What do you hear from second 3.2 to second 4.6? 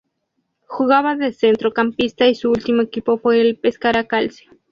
el Pescara Calcio.